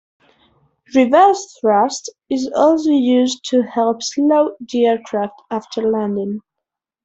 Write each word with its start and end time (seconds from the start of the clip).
Reverse 0.95 1.59
thrust 1.61 2.11
is 2.27 2.49
also 2.55 2.89
used 2.89 3.43
to 3.51 3.61
help 3.61 4.01
slow 4.01 4.55
the 4.59 4.87
aircraft 4.87 5.39
after 5.51 5.83
landing. 5.91 6.41